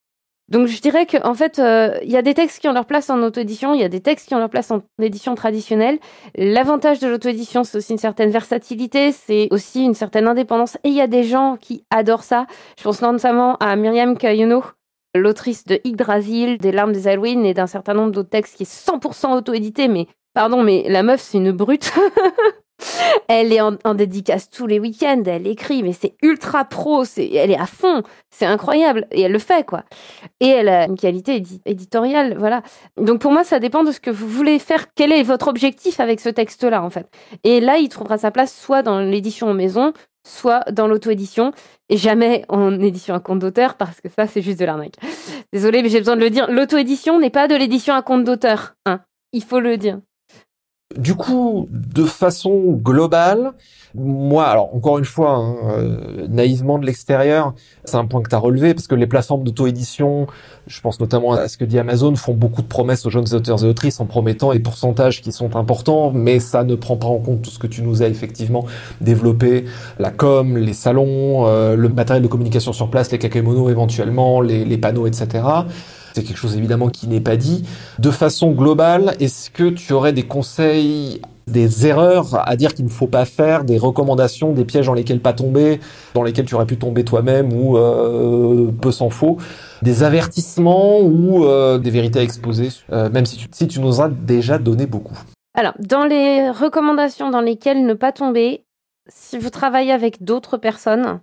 donc 0.49 0.69
je 0.69 0.81
dirais 0.81 1.07
qu'en 1.07 1.31
en 1.31 1.35
fait, 1.35 1.59
euh, 1.59 1.99
il 2.03 2.11
y 2.11 2.17
a 2.17 2.23
des 2.23 2.35
textes 2.35 2.61
qui 2.61 2.69
ont 2.69 2.73
leur 2.73 2.87
place 2.87 3.11
en 3.11 3.21
auto-édition, 3.23 3.75
il 3.75 3.81
y 3.81 3.85
a 3.85 3.89
des 3.89 4.01
textes 4.01 4.29
qui 4.29 4.35
ont 4.35 4.39
leur 4.39 4.51
place 4.51 4.71
en 4.71 4.83
édition 5.03 5.35
traditionnelle. 5.35 5.99
L'avantage 6.37 7.01
de 7.01 7.09
l'auto-édition, 7.09 7.65
c'est 7.65 7.79
aussi 7.79 7.93
une 7.93 7.99
certaine 7.99 8.31
versatilité, 8.31 9.11
c'est 9.11 9.49
aussi 9.51 9.85
une 9.85 9.95
certaine 9.95 10.29
indépendance. 10.29 10.77
Et 10.85 10.89
il 10.89 10.95
y 10.95 11.01
a 11.01 11.09
des 11.09 11.25
gens 11.25 11.57
qui 11.61 11.85
adorent 11.91 12.23
ça. 12.23 12.47
Je 12.79 12.85
pense 12.85 13.03
notamment 13.03 13.57
à 13.57 13.75
Myriam 13.75 14.17
Kayono, 14.17 14.63
l'autrice 15.17 15.65
de 15.65 15.81
Yggdrasil, 15.85 16.59
des 16.59 16.71
larmes 16.71 16.93
des 16.93 17.09
Halloween 17.09 17.45
et 17.45 17.55
d'un 17.55 17.67
certain 17.67 17.95
nombre 17.95 18.13
d'autres 18.13 18.31
textes 18.31 18.57
qui 18.57 18.63
est 18.63 18.67
100% 18.67 19.37
auto-édité, 19.37 19.89
mais 19.89 20.07
pardon, 20.33 20.63
mais 20.63 20.85
la 20.89 21.03
meuf, 21.03 21.21
c'est 21.21 21.39
une 21.39 21.51
brute. 21.51 21.93
Elle 23.29 23.53
est 23.53 23.61
en, 23.61 23.95
dédicace 23.95 24.51
tous 24.51 24.67
les 24.67 24.79
week-ends, 24.79 25.23
elle 25.27 25.47
écrit, 25.47 25.83
mais 25.83 25.93
c'est 25.93 26.15
ultra 26.23 26.65
pro, 26.65 27.05
elle 27.17 27.51
est 27.51 27.59
à 27.59 27.67
fond, 27.67 28.03
c'est 28.31 28.47
incroyable, 28.47 29.07
et 29.11 29.23
elle 29.23 29.33
le 29.33 29.39
fait, 29.39 29.65
quoi. 29.65 29.85
Et 30.41 30.49
elle 30.49 30.69
a 30.69 30.87
une 30.87 30.97
qualité 30.97 31.43
éditoriale, 31.65 32.37
voilà. 32.39 32.63
Donc 32.97 33.21
pour 33.21 33.33
moi, 33.33 33.45
ça 33.45 33.59
dépend 33.59 33.85
de 33.85 33.93
ce 33.93 34.01
que 34.01 34.11
vous 34.11 34.29
voulez 34.29 34.59
faire, 34.59 34.93
quel 34.95 35.13
est 35.13 35.23
votre 35.23 35.49
objectif 35.49 36.01
avec 36.01 36.21
ce 36.21 36.29
texte-là, 36.29 36.83
en 36.83 36.91
fait. 36.91 37.09
Et 37.45 37.61
là, 37.61 37.79
il 37.79 37.89
trouvera 37.89 38.19
sa 38.19 38.31
place 38.31 38.55
soit 38.55 38.83
dans 38.83 39.01
l'édition 39.01 39.49
en 39.49 39.55
maison, 39.55 39.93
soit 40.27 40.65
dans 40.71 40.87
l'auto-édition, 40.87 41.53
et 41.89 41.97
jamais 41.97 42.45
en 42.49 42.79
édition 42.81 43.15
à 43.15 43.21
compte 43.21 43.39
d'auteur, 43.39 43.75
parce 43.77 44.01
que 44.01 44.09
ça, 44.09 44.27
c'est 44.27 44.43
juste 44.43 44.61
de 44.61 44.65
l'arnaque. 44.65 44.97
Désolée, 45.53 45.83
mais 45.83 45.89
j'ai 45.89 45.99
besoin 45.99 46.17
de 46.17 46.21
le 46.21 46.31
dire, 46.31 46.51
l'auto-édition 46.51 47.19
n'est 47.19 47.31
pas 47.31 47.49
de 47.49 47.55
l'édition 47.55 47.95
à 47.95 48.03
compte 48.03 48.25
d'auteur, 48.25 48.75
hein. 48.85 49.01
Il 49.33 49.43
faut 49.43 49.61
le 49.61 49.77
dire. 49.77 49.99
Du 50.95 51.17
coup, 51.17 51.69
de 51.71 52.05
façon 52.05 52.79
globale, 52.81 53.53
moi, 53.97 54.47
alors 54.47 54.73
encore 54.73 54.99
une 54.99 55.05
fois, 55.05 55.33
hein, 55.33 55.57
euh, 55.69 56.27
naïvement 56.29 56.79
de 56.79 56.87
l'extérieur, 56.87 57.55
c'est 57.85 57.97
un 57.97 58.07
point 58.07 58.23
que 58.23 58.29
tu 58.29 58.37
as 58.37 58.39
relevé, 58.39 58.73
parce 58.73 58.87
que 58.87 58.95
les 58.95 59.09
plateformes 59.09 59.43
d'auto-édition, 59.43 60.29
je 60.69 60.81
pense 60.81 61.01
notamment 61.01 61.33
à 61.33 61.49
ce 61.49 61.59
que 61.59 61.65
dit 61.65 61.81
Amazon, 61.81 62.15
font 62.15 62.35
beaucoup 62.35 62.63
de 62.63 62.69
promesses 62.69 63.05
aux 63.05 63.11
jeunes 63.11 63.35
auteurs 63.35 63.65
et 63.65 63.67
autrices 63.67 63.99
en 63.99 64.07
promettant 64.07 64.53
des 64.53 64.61
pourcentages 64.61 65.23
qui 65.23 65.33
sont 65.33 65.57
importants, 65.57 66.13
mais 66.13 66.39
ça 66.39 66.63
ne 66.63 66.77
prend 66.77 66.97
pas 66.97 67.09
en 67.09 67.19
compte 67.19 67.43
tout 67.43 67.51
ce 67.51 67.59
que 67.59 67.67
tu 67.67 67.83
nous 67.83 68.05
as 68.05 68.07
effectivement 68.07 68.65
développé, 69.01 69.65
la 69.99 70.13
com, 70.13 70.57
les 70.57 70.73
salons, 70.73 71.49
euh, 71.49 71.75
le 71.75 71.89
matériel 71.89 72.23
de 72.23 72.29
communication 72.29 72.73
sur 72.73 72.91
place, 72.91 73.11
les 73.11 73.19
kakemono 73.19 73.71
éventuellement, 73.71 74.41
les 74.41 74.79
panneaux, 74.79 75.09
etc 75.09 75.43
c'est 76.17 76.23
quelque 76.23 76.39
chose 76.39 76.57
évidemment 76.57 76.89
qui 76.89 77.09
n'est 77.09 77.21
pas 77.21 77.37
dit. 77.37 77.63
De 77.99 78.11
façon 78.11 78.53
globale, 78.53 79.17
est-ce 79.21 79.51
que 79.51 79.69
tu 79.69 79.93
aurais 79.93 80.15
des 80.15 80.23
conseils 80.23 81.21
des 81.47 81.87
erreurs 81.87 82.49
à 82.49 82.57
dire 82.57 82.75
qu'il 82.75 82.87
ne 82.87 82.91
faut 82.91 83.07
pas 83.07 83.27
faire, 83.27 83.65
des 83.65 83.77
recommandations, 83.77 84.53
des 84.53 84.65
pièges 84.65 84.87
dans 84.87 84.95
lesquels 84.95 85.21
pas 85.21 85.35
tomber, 85.35 85.79
dans 86.15 86.23
lesquels 86.23 86.47
tu 86.47 86.55
aurais 86.55 86.67
pu 86.67 86.79
tomber 86.79 87.05
toi-même 87.05 87.53
ou 87.53 87.77
euh, 87.77 88.73
peu 88.81 88.91
s'en 88.91 89.11
faut, 89.11 89.37
des 89.83 90.03
avertissements 90.03 91.01
ou 91.01 91.45
euh, 91.45 91.79
des 91.79 91.91
vérités 91.91 92.19
à 92.19 92.23
exposer, 92.23 92.71
euh, 92.91 93.11
même 93.11 93.27
si 93.27 93.37
tu, 93.37 93.47
si 93.53 93.69
tu 93.69 93.81
nous 93.81 94.01
as 94.01 94.09
déjà 94.09 94.59
donné 94.59 94.87
beaucoup. 94.87 95.17
Alors, 95.55 95.75
dans 95.79 96.05
les 96.05 96.51
recommandations 96.51 97.31
dans 97.31 97.43
lesquelles 97.43 97.85
ne 97.85 97.95
pas 97.95 98.11
tomber, 98.11 98.65
si 99.07 99.39
vous 99.39 99.51
travaillez 99.51 99.93
avec 99.93 100.25
d'autres 100.25 100.57
personnes, 100.57 101.21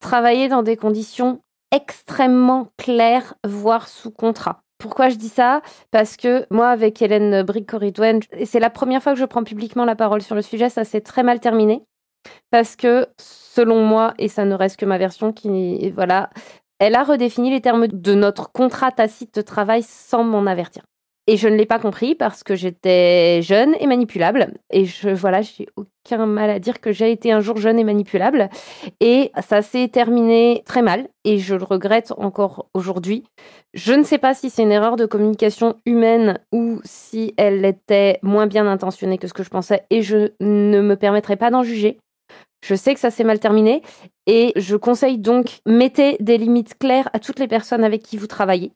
travaillez 0.00 0.48
dans 0.48 0.62
des 0.62 0.76
conditions 0.76 1.40
extrêmement 1.70 2.68
clair, 2.76 3.34
voire 3.44 3.88
sous 3.88 4.10
contrat. 4.10 4.62
Pourquoi 4.78 5.08
je 5.08 5.16
dis 5.16 5.28
ça? 5.28 5.62
Parce 5.90 6.16
que 6.16 6.46
moi, 6.50 6.68
avec 6.68 7.00
Hélène 7.00 7.42
Brick-Corridwen, 7.42 8.20
c'est 8.44 8.60
la 8.60 8.70
première 8.70 9.02
fois 9.02 9.14
que 9.14 9.18
je 9.18 9.24
prends 9.24 9.44
publiquement 9.44 9.84
la 9.84 9.96
parole 9.96 10.22
sur 10.22 10.34
le 10.34 10.42
sujet, 10.42 10.68
ça 10.68 10.84
s'est 10.84 11.00
très 11.00 11.22
mal 11.22 11.40
terminé. 11.40 11.82
Parce 12.50 12.76
que, 12.76 13.06
selon 13.18 13.84
moi, 13.84 14.14
et 14.18 14.28
ça 14.28 14.44
ne 14.44 14.54
reste 14.54 14.78
que 14.78 14.84
ma 14.84 14.98
version 14.98 15.32
qui, 15.32 15.90
voilà, 15.90 16.30
elle 16.78 16.94
a 16.94 17.04
redéfini 17.04 17.50
les 17.50 17.60
termes 17.60 17.86
de 17.86 18.14
notre 18.14 18.52
contrat 18.52 18.92
tacite 18.92 19.34
de 19.34 19.42
travail 19.42 19.82
sans 19.82 20.24
m'en 20.24 20.46
avertir. 20.46 20.84
Et 21.28 21.36
je 21.36 21.48
ne 21.48 21.56
l'ai 21.56 21.66
pas 21.66 21.80
compris 21.80 22.14
parce 22.14 22.44
que 22.44 22.54
j'étais 22.54 23.42
jeune 23.42 23.74
et 23.80 23.88
manipulable. 23.88 24.54
Et 24.70 24.84
je, 24.84 25.08
voilà, 25.08 25.42
j'ai 25.42 25.66
aucun 25.76 26.24
mal 26.24 26.50
à 26.50 26.60
dire 26.60 26.80
que 26.80 26.92
j'ai 26.92 27.10
été 27.10 27.32
un 27.32 27.40
jour 27.40 27.56
jeune 27.56 27.80
et 27.80 27.84
manipulable. 27.84 28.48
Et 29.00 29.32
ça 29.42 29.60
s'est 29.60 29.88
terminé 29.88 30.62
très 30.66 30.82
mal. 30.82 31.08
Et 31.24 31.38
je 31.38 31.56
le 31.56 31.64
regrette 31.64 32.12
encore 32.16 32.68
aujourd'hui. 32.74 33.24
Je 33.74 33.92
ne 33.92 34.04
sais 34.04 34.18
pas 34.18 34.34
si 34.34 34.50
c'est 34.50 34.62
une 34.62 34.70
erreur 34.70 34.94
de 34.94 35.04
communication 35.04 35.80
humaine 35.84 36.38
ou 36.52 36.80
si 36.84 37.34
elle 37.36 37.64
était 37.64 38.20
moins 38.22 38.46
bien 38.46 38.68
intentionnée 38.68 39.18
que 39.18 39.26
ce 39.26 39.34
que 39.34 39.42
je 39.42 39.50
pensais. 39.50 39.84
Et 39.90 40.02
je 40.02 40.30
ne 40.40 40.80
me 40.80 40.94
permettrai 40.94 41.34
pas 41.34 41.50
d'en 41.50 41.64
juger. 41.64 41.98
Je 42.64 42.76
sais 42.76 42.94
que 42.94 43.00
ça 43.00 43.10
s'est 43.10 43.24
mal 43.24 43.40
terminé 43.40 43.82
et 44.26 44.52
je 44.56 44.76
conseille 44.76 45.18
donc 45.18 45.58
mettez 45.66 46.16
des 46.20 46.38
limites 46.38 46.78
claires 46.78 47.08
à 47.12 47.18
toutes 47.18 47.38
les 47.38 47.48
personnes 47.48 47.84
avec 47.84 48.02
qui 48.02 48.16
vous 48.16 48.26
travaillez 48.26 48.72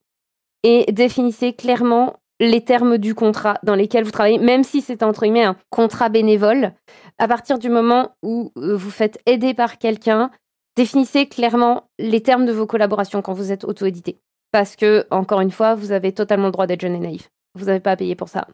et 0.63 0.93
définissez 0.93 1.53
clairement 1.53 2.20
les 2.41 2.65
termes 2.65 2.99
du 2.99 3.15
contrat 3.15 3.59
dans 3.63 3.75
lesquels 3.75 4.05
vous 4.05 4.11
travaillez, 4.11 4.39
même 4.39 4.65
si 4.65 4.81
c'est 4.81 5.03
entre 5.03 5.23
guillemets 5.23 5.45
un 5.45 5.57
contrat 5.69 6.09
bénévole, 6.09 6.73
à 7.19 7.29
partir 7.29 7.59
du 7.59 7.69
moment 7.69 8.17
où 8.23 8.51
euh, 8.57 8.75
vous 8.75 8.91
faites 8.91 9.21
aider 9.27 9.55
par 9.55 9.79
quelqu'un, 9.79 10.31
définissez 10.75 11.27
clairement 11.27 11.91
les 11.99 12.23
termes 12.23 12.47
de 12.47 12.53
vos 12.53 12.67
collaborations 12.67 13.21
quand 13.21 13.35
vous 13.35 13.53
êtes 13.53 13.65
auto-édité. 13.65 14.19
Parce 14.53 14.75
que, 14.75 15.07
encore 15.11 15.43
une 15.43 15.51
fois, 15.51 15.75
vous 15.75 15.93
avez 15.93 16.13
totalement 16.13 16.47
le 16.47 16.53
droit 16.53 16.67
d'être 16.67 16.81
jeune 16.81 16.97
et 16.97 16.99
naïf. 16.99 17.31
Vous 17.55 17.67
n'avez 17.67 17.81
pas 17.81 17.93
à 17.93 17.97
payer 17.97 18.17
pour 18.17 18.29
ça. 18.29 18.49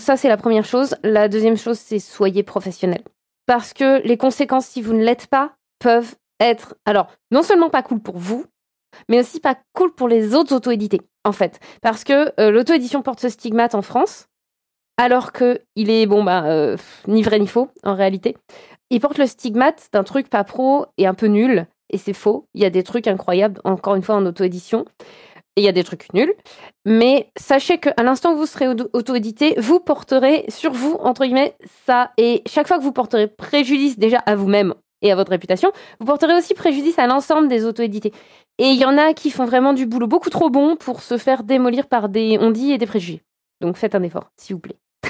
Ça, 0.00 0.16
c'est 0.16 0.28
la 0.28 0.36
première 0.36 0.64
chose. 0.64 0.94
La 1.02 1.28
deuxième 1.28 1.56
chose, 1.56 1.78
c'est 1.78 1.98
soyez 1.98 2.42
professionnel. 2.42 3.02
parce 3.46 3.72
que 3.72 4.06
les 4.06 4.18
conséquences, 4.18 4.66
si 4.66 4.82
vous 4.82 4.92
ne 4.92 5.02
l'êtes 5.02 5.26
pas, 5.26 5.56
peuvent 5.78 6.14
être, 6.38 6.76
alors, 6.84 7.08
non 7.30 7.42
seulement 7.42 7.70
pas 7.70 7.82
cool 7.82 7.98
pour 8.00 8.18
vous, 8.18 8.44
mais 9.08 9.20
aussi 9.20 9.40
pas 9.40 9.56
cool 9.74 9.94
pour 9.94 10.08
les 10.08 10.34
autres 10.34 10.54
auto-édités, 10.54 11.00
en 11.24 11.32
fait. 11.32 11.60
Parce 11.82 12.04
que 12.04 12.32
euh, 12.40 12.50
l'auto-édition 12.50 13.02
porte 13.02 13.20
ce 13.20 13.28
stigmate 13.28 13.74
en 13.74 13.82
France, 13.82 14.26
alors 14.96 15.32
que 15.32 15.60
il 15.76 15.90
est, 15.90 16.06
bon, 16.06 16.24
bah, 16.24 16.44
euh, 16.46 16.76
ni 17.06 17.22
vrai 17.22 17.38
ni 17.38 17.46
faux, 17.46 17.68
en 17.84 17.94
réalité. 17.94 18.36
Il 18.90 19.00
porte 19.00 19.18
le 19.18 19.26
stigmate 19.26 19.88
d'un 19.92 20.04
truc 20.04 20.28
pas 20.28 20.44
pro 20.44 20.86
et 20.96 21.06
un 21.06 21.14
peu 21.14 21.26
nul, 21.26 21.66
et 21.90 21.98
c'est 21.98 22.12
faux. 22.12 22.46
Il 22.54 22.62
y 22.62 22.64
a 22.64 22.70
des 22.70 22.82
trucs 22.82 23.06
incroyables, 23.06 23.60
encore 23.64 23.94
une 23.94 24.02
fois, 24.02 24.16
en 24.16 24.26
auto-édition. 24.26 24.84
Et 25.56 25.62
il 25.62 25.64
y 25.64 25.68
a 25.68 25.72
des 25.72 25.82
trucs 25.82 26.12
nuls. 26.14 26.32
Mais 26.84 27.32
sachez 27.36 27.78
qu'à 27.78 28.02
l'instant 28.02 28.32
où 28.32 28.36
vous 28.36 28.46
serez 28.46 28.68
auto-édité, 28.68 29.54
vous 29.58 29.80
porterez 29.80 30.44
sur 30.48 30.72
vous, 30.72 30.94
entre 31.00 31.24
guillemets, 31.24 31.56
ça. 31.84 32.12
Et 32.16 32.42
chaque 32.46 32.68
fois 32.68 32.78
que 32.78 32.84
vous 32.84 32.92
porterez 32.92 33.26
préjudice 33.26 33.98
déjà 33.98 34.18
à 34.18 34.36
vous-même 34.36 34.74
et 35.02 35.12
à 35.12 35.16
votre 35.16 35.30
réputation, 35.30 35.70
vous 36.00 36.06
porterez 36.06 36.34
aussi 36.34 36.54
préjudice 36.54 36.98
à 36.98 37.06
l'ensemble 37.06 37.48
des 37.48 37.64
auto-édités. 37.64 38.12
Et 38.58 38.66
il 38.66 38.78
y 38.78 38.84
en 38.84 38.98
a 38.98 39.14
qui 39.14 39.30
font 39.30 39.44
vraiment 39.44 39.72
du 39.72 39.86
boulot 39.86 40.06
beaucoup 40.06 40.30
trop 40.30 40.50
bon 40.50 40.76
pour 40.76 41.02
se 41.02 41.16
faire 41.16 41.44
démolir 41.44 41.86
par 41.86 42.08
des 42.08 42.38
on-dit 42.40 42.72
et 42.72 42.78
des 42.78 42.86
préjugés. 42.86 43.22
Donc 43.60 43.76
faites 43.76 43.94
un 43.94 44.02
effort, 44.02 44.30
s'il 44.36 44.56
vous 44.56 44.60
plaît. 44.60 44.76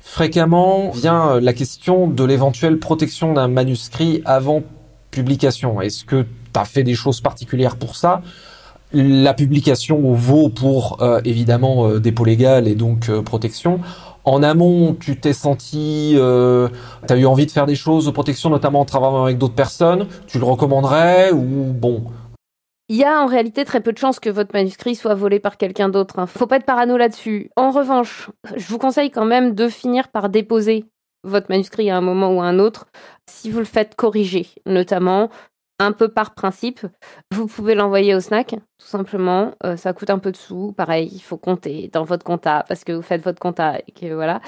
Fréquemment 0.00 0.90
vient 0.90 1.40
la 1.40 1.52
question 1.52 2.08
de 2.08 2.24
l'éventuelle 2.24 2.78
protection 2.78 3.32
d'un 3.32 3.48
manuscrit 3.48 4.22
avant 4.24 4.62
publication. 5.10 5.80
Est-ce 5.80 6.04
que 6.04 6.22
tu 6.22 6.60
as 6.60 6.64
fait 6.64 6.82
des 6.82 6.94
choses 6.94 7.20
particulières 7.20 7.76
pour 7.76 7.96
ça? 7.96 8.22
La 8.92 9.34
publication 9.34 10.12
vaut 10.14 10.48
pour 10.48 11.00
euh, 11.00 11.20
évidemment 11.24 11.86
euh, 11.86 12.00
dépôt 12.00 12.24
légal 12.24 12.66
et 12.66 12.74
donc 12.74 13.08
euh, 13.08 13.22
protection. 13.22 13.80
En 14.24 14.42
amont, 14.42 14.94
tu 14.94 15.18
t'es 15.18 15.32
senti, 15.32 16.14
euh, 16.16 16.68
tu 17.06 17.12
as 17.12 17.16
eu 17.16 17.26
envie 17.26 17.46
de 17.46 17.50
faire 17.50 17.66
des 17.66 17.74
choses 17.74 18.06
de 18.06 18.10
protection, 18.10 18.50
notamment 18.50 18.80
en 18.80 18.84
travaillant 18.84 19.24
avec 19.24 19.38
d'autres 19.38 19.54
personnes. 19.54 20.06
Tu 20.26 20.38
le 20.38 20.44
recommanderais 20.44 21.32
ou 21.32 21.72
bon? 21.72 22.04
Il 22.88 22.96
y 22.96 23.04
a 23.04 23.22
en 23.22 23.26
réalité 23.26 23.64
très 23.64 23.80
peu 23.80 23.92
de 23.92 23.98
chances 23.98 24.18
que 24.18 24.30
votre 24.30 24.52
manuscrit 24.52 24.96
soit 24.96 25.14
volé 25.14 25.38
par 25.38 25.56
quelqu'un 25.56 25.88
d'autre. 25.88 26.18
Hein. 26.18 26.26
Faut 26.26 26.48
pas 26.48 26.56
être 26.56 26.66
parano 26.66 26.96
là-dessus. 26.96 27.50
En 27.56 27.70
revanche, 27.70 28.30
je 28.56 28.66
vous 28.66 28.78
conseille 28.78 29.12
quand 29.12 29.24
même 29.24 29.54
de 29.54 29.68
finir 29.68 30.08
par 30.08 30.28
déposer 30.28 30.86
votre 31.22 31.46
manuscrit 31.50 31.88
à 31.90 31.96
un 31.96 32.00
moment 32.00 32.34
ou 32.34 32.40
à 32.40 32.46
un 32.46 32.58
autre 32.58 32.86
si 33.28 33.50
vous 33.50 33.60
le 33.60 33.64
faites 33.64 33.94
corriger, 33.94 34.48
notamment 34.66 35.30
un 35.80 35.92
peu 35.92 36.08
par 36.08 36.34
principe. 36.34 36.86
Vous 37.32 37.46
pouvez 37.46 37.74
l'envoyer 37.74 38.14
au 38.14 38.20
snack, 38.20 38.50
tout 38.50 38.86
simplement. 38.86 39.52
Euh, 39.64 39.76
ça 39.76 39.92
coûte 39.92 40.10
un 40.10 40.18
peu 40.18 40.30
de 40.30 40.36
sous. 40.36 40.72
Pareil, 40.72 41.10
il 41.12 41.20
faut 41.20 41.38
compter 41.38 41.88
dans 41.92 42.04
votre 42.04 42.24
compta 42.24 42.64
parce 42.68 42.84
que 42.84 42.92
vous 42.92 43.02
faites 43.02 43.22
votre 43.22 43.40
compta 43.40 43.78
et 43.78 43.92
que 43.92 44.12
voilà. 44.14 44.40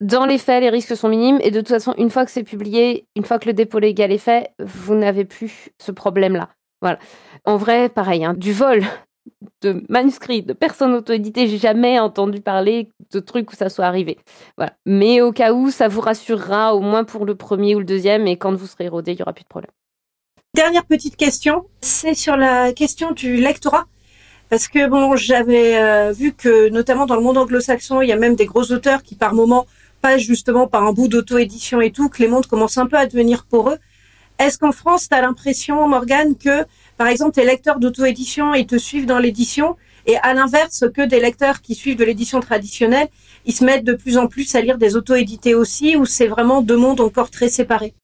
Dans 0.00 0.26
les 0.26 0.38
faits, 0.38 0.62
les 0.62 0.68
risques 0.68 0.94
sont 0.94 1.08
minimes 1.08 1.38
et 1.42 1.50
de 1.50 1.60
toute 1.60 1.68
façon, 1.68 1.94
une 1.96 2.10
fois 2.10 2.24
que 2.24 2.30
c'est 2.30 2.44
publié, 2.44 3.08
une 3.16 3.24
fois 3.24 3.38
que 3.38 3.46
le 3.46 3.54
dépôt 3.54 3.78
légal 3.78 4.12
est 4.12 4.18
fait, 4.18 4.50
vous 4.60 4.94
n'avez 4.94 5.24
plus 5.24 5.70
ce 5.78 5.90
problème-là. 5.90 6.50
Voilà. 6.82 6.98
En 7.44 7.56
vrai, 7.56 7.88
pareil, 7.88 8.24
hein, 8.24 8.34
du 8.34 8.52
vol 8.52 8.82
de 9.62 9.82
manuscrits 9.88 10.42
de 10.42 10.52
personnes 10.52 10.94
auto-éditées, 10.94 11.48
j'ai 11.48 11.58
jamais 11.58 11.98
entendu 11.98 12.40
parler 12.40 12.90
de 13.12 13.20
trucs 13.20 13.50
où 13.52 13.56
ça 13.56 13.68
soit 13.68 13.86
arrivé. 13.86 14.18
Voilà. 14.56 14.74
Mais 14.86 15.20
au 15.20 15.32
cas 15.32 15.52
où, 15.52 15.70
ça 15.70 15.88
vous 15.88 16.00
rassurera 16.00 16.74
au 16.74 16.80
moins 16.80 17.04
pour 17.04 17.24
le 17.26 17.34
premier 17.34 17.74
ou 17.74 17.80
le 17.80 17.84
deuxième 17.84 18.26
et 18.26 18.36
quand 18.36 18.54
vous 18.54 18.66
serez 18.66 18.88
rodé, 18.88 19.12
il 19.12 19.18
y 19.18 19.22
aura 19.22 19.32
plus 19.32 19.44
de 19.44 19.48
problème. 19.48 19.72
Dernière 20.58 20.86
petite 20.86 21.16
question, 21.16 21.66
c'est 21.82 22.14
sur 22.14 22.36
la 22.36 22.72
question 22.72 23.12
du 23.12 23.36
lectorat. 23.36 23.86
Parce 24.48 24.66
que 24.66 24.88
bon, 24.88 25.14
j'avais 25.14 25.76
euh, 25.76 26.10
vu 26.10 26.32
que 26.32 26.68
notamment 26.70 27.06
dans 27.06 27.14
le 27.14 27.20
monde 27.20 27.38
anglo-saxon, 27.38 28.02
il 28.02 28.08
y 28.08 28.12
a 28.12 28.16
même 28.16 28.34
des 28.34 28.46
gros 28.46 28.72
auteurs 28.72 29.04
qui 29.04 29.14
par 29.14 29.34
moment 29.34 29.66
passent 30.02 30.22
justement 30.22 30.66
par 30.66 30.82
un 30.82 30.92
bout 30.92 31.06
d'auto-édition 31.06 31.80
et 31.80 31.92
tout, 31.92 32.08
que 32.08 32.20
les 32.20 32.28
mondes 32.28 32.46
commencent 32.46 32.76
un 32.76 32.86
peu 32.86 32.96
à 32.96 33.06
devenir 33.06 33.44
pour 33.44 33.70
eux. 33.70 33.78
Est-ce 34.40 34.58
qu'en 34.58 34.72
France, 34.72 35.08
tu 35.08 35.14
as 35.14 35.20
l'impression, 35.20 35.86
Morgane, 35.86 36.34
que 36.36 36.64
par 36.96 37.06
exemple 37.06 37.36
tes 37.36 37.44
lecteurs 37.44 37.78
d'auto-édition, 37.78 38.52
ils 38.54 38.66
te 38.66 38.78
suivent 38.78 39.06
dans 39.06 39.20
l'édition 39.20 39.76
et 40.06 40.16
à 40.16 40.34
l'inverse 40.34 40.86
que 40.92 41.02
des 41.06 41.20
lecteurs 41.20 41.60
qui 41.60 41.76
suivent 41.76 41.96
de 41.96 42.04
l'édition 42.04 42.40
traditionnelle, 42.40 43.06
ils 43.44 43.54
se 43.54 43.64
mettent 43.64 43.84
de 43.84 43.94
plus 43.94 44.18
en 44.18 44.26
plus 44.26 44.52
à 44.56 44.60
lire 44.60 44.78
des 44.78 44.96
auto-édités 44.96 45.54
aussi, 45.54 45.94
ou 45.94 46.04
c'est 46.04 46.26
vraiment 46.26 46.62
deux 46.62 46.76
mondes 46.76 47.00
encore 47.00 47.30
très 47.30 47.48
séparés? 47.48 47.94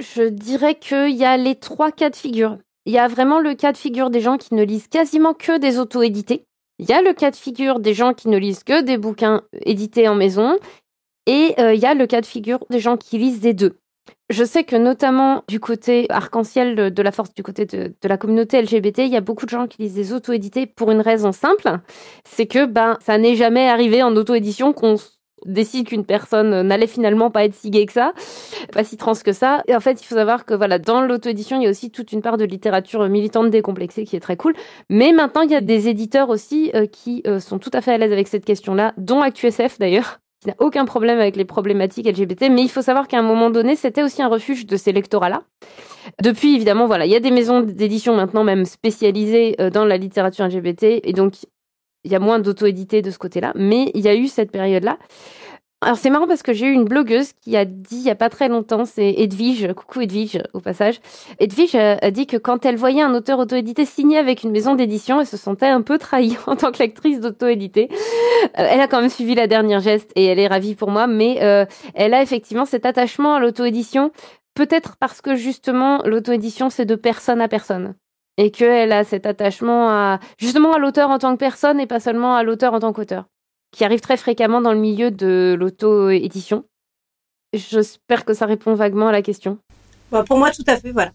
Je 0.00 0.22
dirais 0.22 0.74
qu'il 0.76 1.14
y 1.16 1.24
a 1.24 1.36
les 1.36 1.54
trois 1.54 1.90
cas 1.90 2.10
de 2.10 2.16
figure. 2.16 2.58
Il 2.86 2.92
y 2.92 2.98
a 2.98 3.08
vraiment 3.08 3.40
le 3.40 3.54
cas 3.54 3.72
de 3.72 3.76
figure 3.76 4.10
des 4.10 4.20
gens 4.20 4.38
qui 4.38 4.54
ne 4.54 4.64
lisent 4.64 4.88
quasiment 4.88 5.34
que 5.34 5.58
des 5.58 5.78
auto-édités. 5.78 6.44
Il 6.78 6.88
y 6.88 6.92
a 6.92 7.02
le 7.02 7.12
cas 7.12 7.30
de 7.30 7.36
figure 7.36 7.80
des 7.80 7.92
gens 7.92 8.14
qui 8.14 8.28
ne 8.28 8.38
lisent 8.38 8.64
que 8.64 8.82
des 8.82 8.96
bouquins 8.96 9.42
édités 9.64 10.08
en 10.08 10.14
maison. 10.14 10.58
Et 11.26 11.54
euh, 11.58 11.74
il 11.74 11.80
y 11.80 11.86
a 11.86 11.94
le 11.94 12.06
cas 12.06 12.20
de 12.20 12.26
figure 12.26 12.64
des 12.70 12.80
gens 12.80 12.96
qui 12.96 13.18
lisent 13.18 13.40
des 13.40 13.52
deux. 13.52 13.76
Je 14.30 14.44
sais 14.44 14.64
que 14.64 14.76
notamment 14.76 15.42
du 15.48 15.60
côté 15.60 16.06
arc-en-ciel 16.10 16.92
de 16.92 17.02
la 17.02 17.12
force, 17.12 17.34
du 17.34 17.42
côté 17.42 17.66
de, 17.66 17.92
la 18.02 18.16
communauté 18.16 18.60
LGBT, 18.62 19.00
il 19.00 19.08
y 19.08 19.16
a 19.16 19.20
beaucoup 19.20 19.44
de 19.44 19.50
gens 19.50 19.66
qui 19.66 19.82
lisent 19.82 19.94
des 19.94 20.12
auto-édités 20.12 20.66
pour 20.66 20.90
une 20.90 21.00
raison 21.00 21.32
simple, 21.32 21.78
c'est 22.24 22.46
que 22.46 22.66
ben 22.66 22.98
ça 23.00 23.18
n'est 23.18 23.36
jamais 23.36 23.68
arrivé 23.68 24.02
en 24.02 24.14
auto-édition 24.16 24.72
qu'on 24.72 24.96
décide 25.44 25.88
qu'une 25.88 26.04
personne 26.04 26.62
n'allait 26.62 26.86
finalement 26.86 27.30
pas 27.30 27.44
être 27.44 27.54
si 27.54 27.70
gay 27.70 27.86
que 27.86 27.92
ça, 27.92 28.12
pas 28.72 28.84
si 28.84 28.96
trans 28.96 29.14
que 29.14 29.32
ça. 29.32 29.62
Et 29.66 29.74
en 29.74 29.80
fait, 29.80 30.00
il 30.02 30.04
faut 30.04 30.14
savoir 30.14 30.44
que 30.44 30.54
voilà, 30.54 30.78
dans 30.78 31.00
l'auto-édition, 31.00 31.58
il 31.60 31.64
y 31.64 31.66
a 31.66 31.70
aussi 31.70 31.90
toute 31.90 32.12
une 32.12 32.22
part 32.22 32.36
de 32.36 32.44
littérature 32.44 33.08
militante 33.08 33.50
décomplexée 33.50 34.04
qui 34.04 34.16
est 34.16 34.20
très 34.20 34.36
cool. 34.36 34.54
Mais 34.88 35.12
maintenant, 35.12 35.42
il 35.42 35.50
y 35.50 35.56
a 35.56 35.60
des 35.60 35.88
éditeurs 35.88 36.28
aussi 36.28 36.70
euh, 36.74 36.86
qui 36.86 37.22
euh, 37.26 37.40
sont 37.40 37.58
tout 37.58 37.70
à 37.72 37.80
fait 37.80 37.92
à 37.92 37.98
l'aise 37.98 38.12
avec 38.12 38.28
cette 38.28 38.44
question-là, 38.44 38.94
dont 38.96 39.22
ActuSF 39.22 39.78
d'ailleurs 39.78 40.20
qui 40.40 40.48
n'a 40.48 40.54
aucun 40.60 40.84
problème 40.84 41.18
avec 41.18 41.34
les 41.34 41.44
problématiques 41.44 42.06
LGBT, 42.06 42.42
mais 42.50 42.62
il 42.62 42.70
faut 42.70 42.82
savoir 42.82 43.08
qu'à 43.08 43.18
un 43.18 43.22
moment 43.22 43.50
donné, 43.50 43.74
c'était 43.74 44.04
aussi 44.04 44.22
un 44.22 44.28
refuge 44.28 44.66
de 44.66 44.76
ces 44.76 44.92
lectorats-là. 44.92 45.42
Depuis, 46.22 46.54
évidemment, 46.54 46.86
voilà, 46.86 47.06
il 47.06 47.12
y 47.12 47.16
a 47.16 47.20
des 47.20 47.32
maisons 47.32 47.60
d'édition 47.60 48.14
maintenant 48.14 48.44
même 48.44 48.64
spécialisées 48.64 49.56
euh, 49.60 49.70
dans 49.70 49.84
la 49.84 49.96
littérature 49.96 50.46
LGBT, 50.46 51.00
et 51.02 51.12
donc 51.12 51.34
il 52.04 52.12
y 52.12 52.14
a 52.14 52.20
moins 52.20 52.38
d'auto-édité 52.38 53.02
de 53.02 53.10
ce 53.10 53.18
côté-là, 53.18 53.52
mais 53.54 53.90
il 53.94 54.00
y 54.02 54.08
a 54.08 54.14
eu 54.14 54.28
cette 54.28 54.50
période-là. 54.50 54.98
Alors 55.80 55.96
c'est 55.96 56.10
marrant 56.10 56.26
parce 56.26 56.42
que 56.42 56.52
j'ai 56.52 56.66
eu 56.66 56.72
une 56.72 56.86
blogueuse 56.86 57.34
qui 57.34 57.56
a 57.56 57.64
dit 57.64 57.98
il 57.98 58.02
y 58.02 58.10
a 58.10 58.16
pas 58.16 58.28
très 58.28 58.48
longtemps, 58.48 58.84
c'est 58.84 59.14
Edwige, 59.16 59.72
coucou 59.74 60.00
Edwige 60.00 60.42
au 60.52 60.58
passage. 60.58 60.98
Edwige 61.38 61.76
a 61.76 62.10
dit 62.10 62.26
que 62.26 62.36
quand 62.36 62.66
elle 62.66 62.74
voyait 62.74 63.02
un 63.02 63.14
auteur 63.14 63.38
auto-édité 63.38 63.84
signé 63.84 64.18
avec 64.18 64.42
une 64.42 64.50
maison 64.50 64.74
d'édition, 64.74 65.20
elle 65.20 65.26
se 65.26 65.36
sentait 65.36 65.68
un 65.68 65.82
peu 65.82 65.98
trahie 65.98 66.36
en 66.48 66.56
tant 66.56 66.72
que 66.72 67.20
d'auto-édité. 67.20 67.90
Euh, 67.92 68.46
elle 68.54 68.80
a 68.80 68.88
quand 68.88 69.00
même 69.00 69.08
suivi 69.08 69.36
la 69.36 69.46
dernière 69.46 69.78
geste 69.78 70.10
et 70.16 70.24
elle 70.24 70.40
est 70.40 70.48
ravie 70.48 70.74
pour 70.74 70.90
moi, 70.90 71.06
mais 71.06 71.38
euh, 71.42 71.64
elle 71.94 72.12
a 72.12 72.22
effectivement 72.22 72.64
cet 72.64 72.84
attachement 72.84 73.36
à 73.36 73.40
l'auto-édition, 73.40 74.10
peut-être 74.54 74.96
parce 74.96 75.20
que 75.20 75.36
justement 75.36 76.02
l'auto-édition 76.04 76.70
c'est 76.70 76.86
de 76.86 76.96
personne 76.96 77.40
à 77.40 77.46
personne 77.46 77.94
et 78.38 78.50
qu'elle 78.50 78.92
a 78.92 79.04
cet 79.04 79.26
attachement 79.26 79.90
à 79.90 80.20
justement 80.38 80.72
à 80.72 80.78
l'auteur 80.78 81.10
en 81.10 81.18
tant 81.18 81.34
que 81.34 81.38
personne 81.38 81.80
et 81.80 81.86
pas 81.86 82.00
seulement 82.00 82.36
à 82.36 82.44
l'auteur 82.44 82.72
en 82.72 82.80
tant 82.80 82.92
qu'auteur, 82.92 83.24
qui 83.72 83.84
arrive 83.84 84.00
très 84.00 84.16
fréquemment 84.16 84.62
dans 84.62 84.72
le 84.72 84.78
milieu 84.78 85.10
de 85.10 85.54
l'auto-édition. 85.58 86.64
J'espère 87.52 88.24
que 88.24 88.34
ça 88.34 88.46
répond 88.46 88.74
vaguement 88.74 89.08
à 89.08 89.12
la 89.12 89.22
question. 89.22 89.58
Bah, 90.12 90.22
pour 90.26 90.38
moi, 90.38 90.50
tout 90.50 90.64
à 90.66 90.76
fait, 90.76 90.92
voilà. 90.92 91.12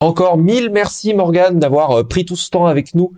Encore 0.00 0.38
mille 0.38 0.70
merci 0.70 1.14
Morgane 1.14 1.58
d'avoir 1.58 1.90
euh, 1.92 2.04
pris 2.04 2.24
tout 2.24 2.36
ce 2.36 2.50
temps 2.50 2.66
avec 2.66 2.94
nous 2.94 3.12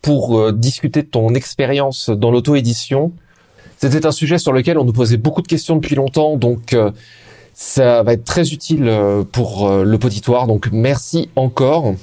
pour 0.00 0.38
euh, 0.38 0.52
discuter 0.52 1.02
de 1.02 1.08
ton 1.08 1.34
expérience 1.34 2.10
dans 2.10 2.30
l'auto-édition. 2.30 3.12
C'était 3.76 4.06
un 4.06 4.12
sujet 4.12 4.38
sur 4.38 4.52
lequel 4.52 4.78
on 4.78 4.84
nous 4.84 4.92
posait 4.92 5.16
beaucoup 5.16 5.42
de 5.42 5.48
questions 5.48 5.74
depuis 5.76 5.96
longtemps, 5.96 6.36
donc 6.36 6.72
euh, 6.72 6.92
ça 7.52 8.02
va 8.04 8.12
être 8.12 8.24
très 8.24 8.52
utile 8.52 8.90
pour 9.32 9.68
le 9.68 9.98
poditoire. 9.98 10.46
Donc 10.46 10.70
merci 10.72 11.28
encore. 11.36 11.94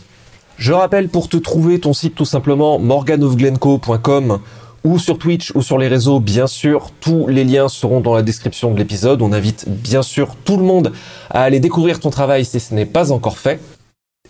Je 0.60 0.74
rappelle 0.74 1.08
pour 1.08 1.30
te 1.30 1.38
trouver 1.38 1.80
ton 1.80 1.94
site 1.94 2.16
tout 2.16 2.26
simplement 2.26 2.80
morganofglenco.com 2.80 4.42
ou 4.84 5.00
sur 5.00 5.18
Twitch 5.18 5.56
ou 5.56 5.62
sur 5.62 5.78
les 5.78 5.88
réseaux, 5.88 6.20
bien 6.20 6.48
sûr, 6.48 6.92
tous 7.00 7.28
les 7.28 7.46
liens 7.46 7.70
seront 7.70 8.02
dans 8.02 8.14
la 8.14 8.24
description 8.24 8.74
de 8.74 8.78
l'épisode. 8.78 9.22
On 9.22 9.32
invite 9.32 9.70
bien 9.70 10.02
sûr 10.02 10.36
tout 10.44 10.58
le 10.58 10.64
monde 10.64 10.92
à 11.30 11.44
aller 11.44 11.62
découvrir 11.62 12.02
ton 12.02 12.10
travail 12.10 12.44
si 12.44 12.60
ce 12.60 12.74
n'est 12.74 12.86
pas 12.86 13.14
encore 13.14 13.38
fait. 13.38 13.62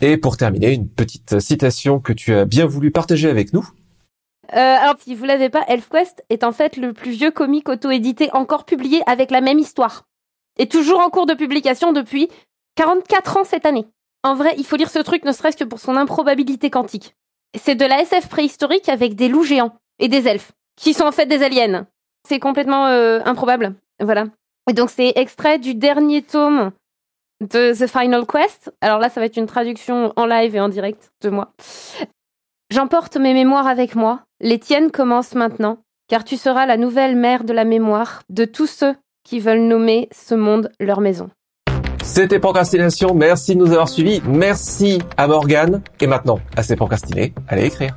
Et 0.02 0.18
pour 0.18 0.38
terminer, 0.38 0.72
une 0.72 0.88
petite 0.88 1.40
citation 1.40 2.00
que 2.00 2.14
tu 2.14 2.32
as 2.36 2.46
bien 2.46 2.68
voulu 2.68 2.92
partager 2.92 3.28
avec 3.28 3.52
nous. 3.52 3.68
Euh, 4.54 4.56
alors, 4.56 4.98
si 5.04 5.16
vous 5.16 5.26
l'avez 5.26 5.50
pas, 5.50 5.66
ElfQuest 5.68 6.24
est 6.30 6.44
en 6.44 6.52
fait 6.52 6.78
le 6.78 6.94
plus 6.94 7.12
vieux 7.12 7.32
comic 7.32 7.68
auto-édité 7.70 8.30
encore 8.34 8.66
publié 8.66 9.02
avec 9.08 9.32
la 9.32 9.42
même 9.42 9.58
histoire. 9.58 10.04
Et 10.60 10.68
toujours 10.68 11.00
en 11.00 11.10
cours 11.10 11.26
de 11.26 11.34
publication 11.34 11.92
depuis 11.92 12.30
44 12.76 13.38
ans 13.38 13.44
cette 13.44 13.66
année. 13.66 13.88
En 14.24 14.36
vrai, 14.36 14.54
il 14.58 14.66
faut 14.66 14.76
lire 14.76 14.90
ce 14.90 15.00
truc 15.00 15.24
ne 15.24 15.32
serait-ce 15.32 15.58
que 15.58 15.64
pour 15.64 15.80
son 15.80 15.96
improbabilité 15.96 16.70
quantique. 16.70 17.16
C'est 17.58 17.76
de 17.76 17.86
la 17.86 18.02
SF 18.02 18.28
préhistorique 18.28 18.90
avec 18.90 19.16
des 19.16 19.30
loups 19.30 19.44
géants 19.44 19.76
et 19.98 20.08
des 20.08 20.28
elfes, 20.28 20.52
qui 20.76 20.94
sont 20.94 21.06
en 21.06 21.12
fait 21.12 21.26
des 21.26 21.42
aliens. 21.42 21.88
C'est 22.28 22.40
complètement 22.40 22.88
euh, 22.88 23.22
improbable. 23.26 23.76
Voilà. 24.02 24.26
Et 24.70 24.74
donc 24.74 24.90
c'est 24.90 25.14
extrait 25.16 25.58
du 25.58 25.74
dernier 25.74 26.22
tome 26.22 26.72
de 27.42 27.74
The 27.74 27.88
Final 27.88 28.26
Quest. 28.26 28.72
Alors 28.82 29.00
là, 29.00 29.10
ça 29.10 29.20
va 29.20 29.26
être 29.26 29.38
une 29.38 29.48
traduction 29.48 30.14
en 30.16 30.26
live 30.26 30.56
et 30.56 30.60
en 30.60 30.70
direct 30.70 31.12
de 31.22 31.30
moi. 31.30 31.54
J'emporte 32.70 33.18
mes 33.18 33.34
mémoires 33.34 33.68
avec 33.68 33.96
moi. 33.96 34.22
Les 34.42 34.60
tiennes 34.60 34.92
commencent 34.92 35.34
maintenant, 35.34 35.80
car 36.08 36.24
tu 36.24 36.38
seras 36.38 36.66
la 36.66 36.78
nouvelle 36.78 37.16
mère 37.16 37.44
de 37.44 37.54
la 37.54 37.66
mémoire 37.66 38.22
de 38.30 38.46
tous 38.46 38.68
ceux 38.68 38.96
qui 39.24 39.40
veulent 39.40 39.68
nommer 39.68 40.10
ce 40.12 40.36
monde 40.36 40.72
leur 40.80 41.02
maison. 41.02 41.30
C'était 42.04 42.40
Procrastination, 42.40 43.14
merci 43.14 43.56
de 43.56 43.60
nous 43.60 43.72
avoir 43.72 43.90
suivis, 43.90 44.22
merci 44.26 45.00
à 45.18 45.28
Morgane, 45.28 45.82
et 46.00 46.08
maintenant, 46.08 46.40
assez 46.56 46.76
procrastiné, 46.76 47.34
allez 47.48 47.66
écrire. 47.66 47.96